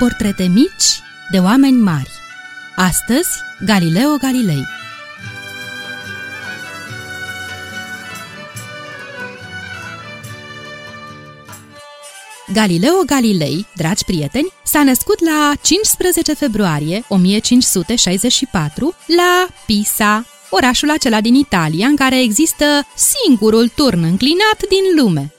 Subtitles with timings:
[0.00, 2.10] portrete mici de oameni mari.
[2.76, 3.28] Astăzi,
[3.64, 4.66] Galileo Galilei.
[12.52, 21.34] Galileo Galilei, dragi prieteni, s-a născut la 15 februarie 1564 la Pisa, orașul acela din
[21.34, 22.64] Italia în care există
[22.94, 25.34] singurul turn înclinat din lume.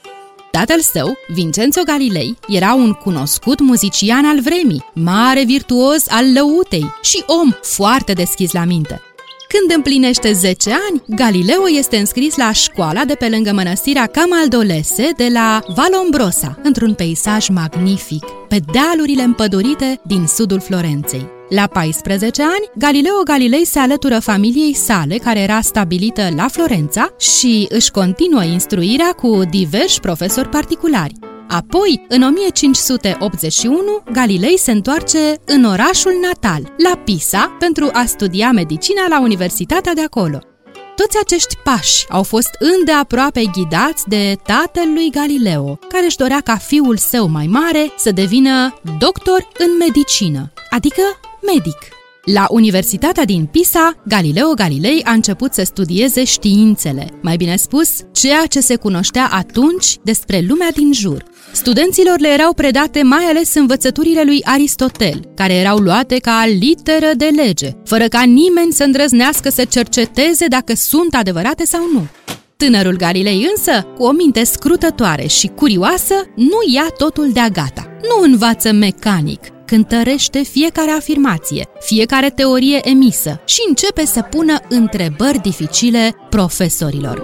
[0.51, 7.23] Tatăl său, Vincenzo Galilei, era un cunoscut muzician al vremii, mare virtuos al lăutei și
[7.25, 9.01] om foarte deschis la minte.
[9.47, 15.27] Când împlinește 10 ani, Galileo este înscris la școala de pe lângă mănăstirea Camaldolese de
[15.33, 21.40] la Valombrosa, într-un peisaj magnific, pe dealurile împădurite din sudul Florenței.
[21.53, 27.65] La 14 ani, Galileo Galilei se alătură familiei sale, care era stabilită la Florența, și
[27.69, 31.13] își continuă instruirea cu diversi profesori particulari.
[31.47, 39.07] Apoi, în 1581, Galilei se întoarce în orașul natal, la Pisa, pentru a studia medicina
[39.09, 40.39] la universitatea de acolo.
[40.95, 46.55] Toți acești pași au fost îndeaproape ghidați de tatăl lui Galileo, care își dorea ca
[46.55, 51.01] fiul său mai mare să devină doctor în medicină, adică
[51.47, 51.77] medic.
[52.25, 58.45] La Universitatea din Pisa, Galileo Galilei a început să studieze științele, mai bine spus, ceea
[58.45, 61.23] ce se cunoștea atunci despre lumea din jur.
[61.51, 67.25] Studenților le erau predate mai ales învățăturile lui Aristotel, care erau luate ca literă de
[67.25, 72.07] lege, fără ca nimeni să îndrăznească să cerceteze dacă sunt adevărate sau nu.
[72.57, 77.97] Tânărul Galilei însă, cu o minte scrutătoare și curioasă, nu ia totul de-a gata.
[78.01, 79.39] Nu învață mecanic,
[79.71, 87.21] cântărește fiecare afirmație, fiecare teorie emisă și începe să pună întrebări dificile profesorilor.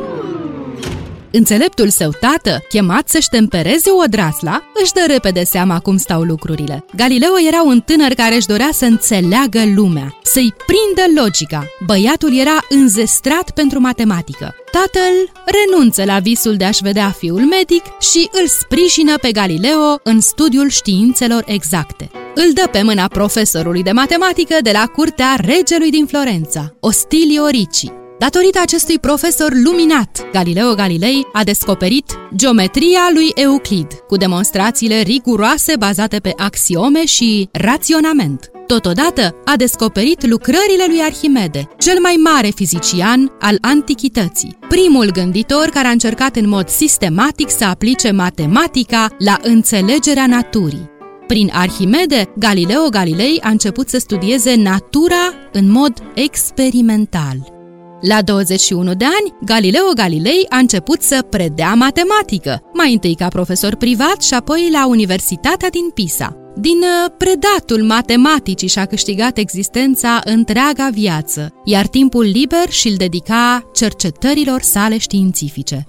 [1.31, 6.85] Înțeleptul său tată, chemat să-și tempereze o drasla, își dă repede seama cum stau lucrurile.
[6.95, 11.67] Galileo era un tânăr care își dorea să înțeleagă lumea, să-i prindă logica.
[11.85, 14.55] Băiatul era înzestrat pentru matematică.
[14.71, 15.13] Tatăl
[15.45, 20.69] renunță la visul de a-și vedea fiul medic și îl sprijină pe Galileo în studiul
[20.69, 22.09] științelor exacte.
[22.45, 27.85] Îl dă pe mâna profesorului de matematică de la curtea regelui din Florența, Ostilio Ricci.
[28.19, 32.05] Datorită acestui profesor luminat, Galileo Galilei a descoperit
[32.35, 38.51] geometria lui Euclid, cu demonstrațiile riguroase bazate pe axiome și raționament.
[38.67, 45.87] Totodată a descoperit lucrările lui Arhimede, cel mai mare fizician al antichității, primul gânditor care
[45.87, 50.95] a încercat în mod sistematic să aplice matematica la înțelegerea naturii.
[51.27, 57.55] Prin Arhimede, Galileo Galilei a început să studieze natura în mod experimental.
[58.01, 63.75] La 21 de ani, Galileo Galilei a început să predea matematică, mai întâi ca profesor
[63.75, 66.37] privat și apoi la Universitatea din Pisa.
[66.55, 74.61] Din uh, predatul matematicii și-a câștigat existența întreaga viață, iar timpul liber și-l dedica cercetărilor
[74.61, 75.87] sale științifice.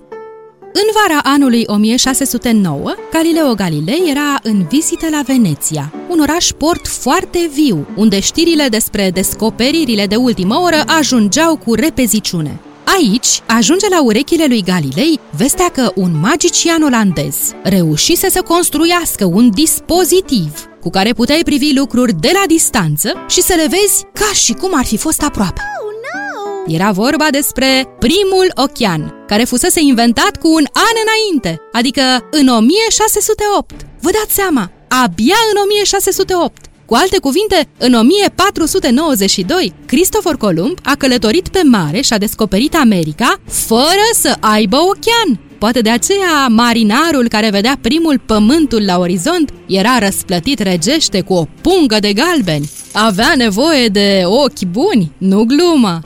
[0.73, 7.51] În vara anului 1609, Galileo Galilei era în vizită la Veneția, un oraș port foarte
[7.53, 12.61] viu, unde știrile despre descoperirile de ultimă oră ajungeau cu repeziciune.
[12.97, 19.51] Aici ajunge la urechile lui Galilei vestea că un magician olandez reușise să construiască un
[19.51, 24.53] dispozitiv cu care puteai privi lucruri de la distanță și să le vezi ca și
[24.53, 25.61] cum ar fi fost aproape.
[26.69, 33.75] Era vorba despre primul ochean, care fusese inventat cu un an înainte, adică în 1608.
[34.01, 36.65] Vă dați seama, abia în 1608.
[36.87, 43.41] Cu alte cuvinte, în 1492, Cristofor Columb a călătorit pe mare și a descoperit America
[43.47, 45.41] fără să aibă ochean.
[45.59, 51.47] Poate de aceea marinarul care vedea primul pământul la orizont era răsplătit regește cu o
[51.61, 52.71] pungă de galbeni.
[52.93, 56.01] Avea nevoie de ochi buni, nu glumă.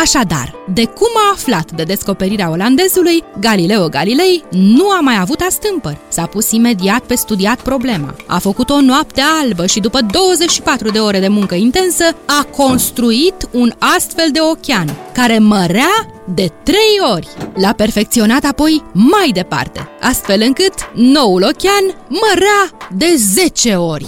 [0.00, 5.98] Așadar, de cum a aflat de descoperirea olandezului, Galileo Galilei nu a mai avut astâmpări.
[6.08, 8.14] S-a pus imediat pe studiat problema.
[8.26, 13.48] A făcut o noapte albă și după 24 de ore de muncă intensă, a construit
[13.50, 17.28] un astfel de ochean, care mărea de trei ori.
[17.54, 24.06] L-a perfecționat apoi mai departe, astfel încât noul ochean mărea de 10 ori.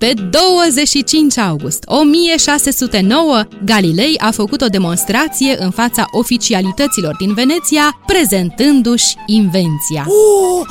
[0.00, 9.16] Pe 25 august 1609, Galilei a făcut o demonstrație în fața oficialităților din Veneția, prezentându-și
[9.26, 10.06] invenția.
[10.06, 10.66] Oh!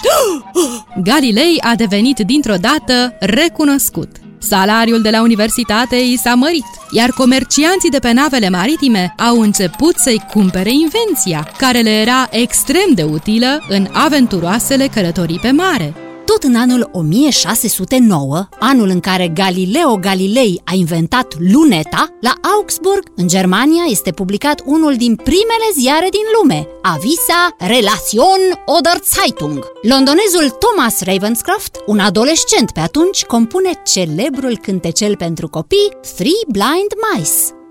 [1.02, 4.08] Galilei a devenit dintr-o dată recunoscut.
[4.38, 9.96] Salariul de la universitate i s-a mărit iar comercianții de pe navele maritime au început
[9.96, 15.94] să-i cumpere invenția, care le era extrem de utilă în aventuroasele călătorii pe mare.
[16.24, 23.28] Tot în anul 1609, anul în care Galileo Galilei a inventat luneta, la Augsburg, în
[23.28, 29.64] Germania, este publicat unul din primele ziare din lume, Avisa Relation oder Zeitung.
[29.82, 37.61] Londonezul Thomas Ravenscroft, un adolescent pe atunci, compune celebrul cântecel pentru copii Three Blind Mice.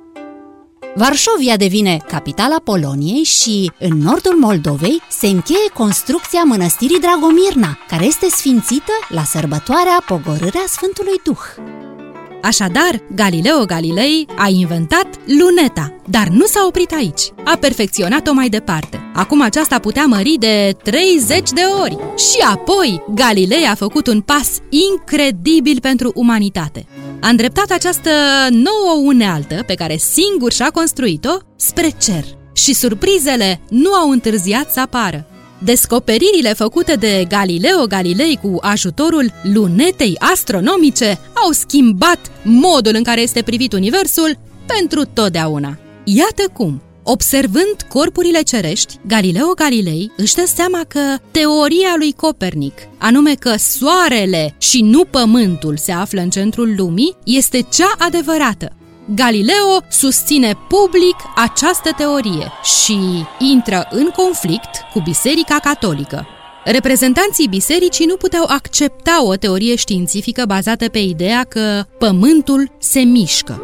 [0.95, 8.27] Varșovia devine capitala Poloniei și, în nordul Moldovei, se încheie construcția mănăstirii Dragomirna, care este
[8.29, 11.39] sfințită la sărbătoarea Pogorârea Sfântului Duh.
[12.41, 17.21] Așadar, Galileo Galilei a inventat luneta, dar nu s-a oprit aici.
[17.43, 19.00] A perfecționat-o mai departe.
[19.13, 21.97] Acum aceasta putea mări de 30 de ori.
[22.17, 26.85] Și apoi, Galilei a făcut un pas incredibil pentru umanitate
[27.21, 28.09] a îndreptat această
[28.49, 32.23] nouă unealtă pe care singur și-a construit-o spre cer.
[32.53, 35.25] Și surprizele nu au întârziat să apară.
[35.57, 43.41] Descoperirile făcute de Galileo Galilei cu ajutorul lunetei astronomice au schimbat modul în care este
[43.41, 45.77] privit Universul pentru totdeauna.
[46.03, 46.81] Iată cum,
[47.13, 50.99] Observând corpurile cerești, Galileo Galilei își dă seama că
[51.31, 57.65] teoria lui Copernic, anume că Soarele și nu Pământul se află în centrul lumii, este
[57.71, 58.75] cea adevărată.
[59.15, 62.97] Galileo susține public această teorie și
[63.39, 66.27] intră în conflict cu Biserica Catolică.
[66.65, 73.61] Reprezentanții bisericii nu puteau accepta o teorie științifică bazată pe ideea că Pământul se mișcă.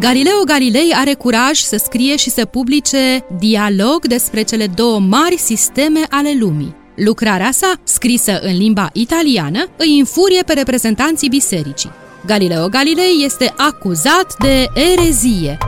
[0.00, 6.00] Galileo Galilei are curaj să scrie și să publice dialog despre cele două mari sisteme
[6.10, 6.76] ale lumii.
[6.96, 11.90] Lucrarea sa, scrisă în limba italiană, îi infurie pe reprezentanții bisericii.
[12.26, 15.58] Galileo Galilei este acuzat de erezie.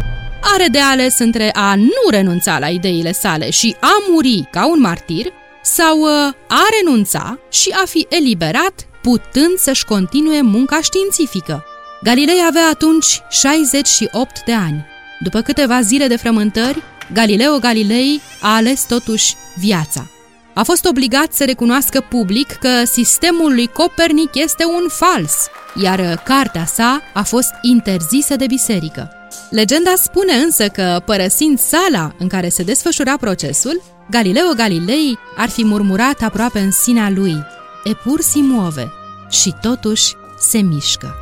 [0.54, 4.80] Are de ales între a nu renunța la ideile sale și a muri ca un
[4.80, 5.26] martir,
[5.62, 6.08] sau uh,
[6.48, 11.64] a renunța și a fi eliberat, putând să-și continue munca științifică.
[12.02, 14.86] Galilei avea atunci 68 de ani.
[15.20, 16.82] După câteva zile de frământări,
[17.12, 20.06] Galileo Galilei a ales totuși viața.
[20.54, 25.34] A fost obligat să recunoască public că sistemul lui Copernic este un fals,
[25.82, 29.10] iar cartea sa a fost interzisă de biserică.
[29.50, 35.64] Legenda spune însă că, părăsind sala în care se desfășura procesul, Galileo Galilei ar fi
[35.64, 37.36] murmurat aproape în sinea lui,
[37.84, 38.92] Epur si muove,
[39.30, 41.21] și totuși se mișcă.